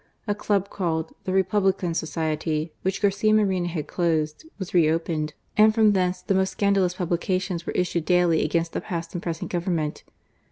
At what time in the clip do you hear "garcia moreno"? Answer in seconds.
3.03-3.67